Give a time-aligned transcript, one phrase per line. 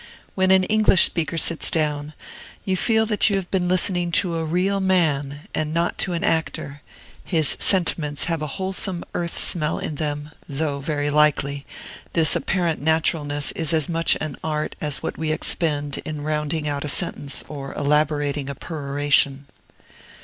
[0.33, 2.15] When an English speaker sits down,
[2.65, 6.23] you feel that you have been listening to a real man, and not to an
[6.23, 6.81] actor;
[7.23, 11.67] his sentiments have a wholesome earth smell in them, though, very likely,
[12.13, 16.87] this apparent naturalness is as much an art as what we expend in rounding a
[16.89, 19.45] sentence or elaborating a peroration.